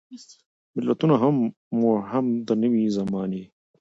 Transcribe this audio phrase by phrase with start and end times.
[0.85, 1.15] متلونه
[1.77, 3.43] مو هم د نوې زمانې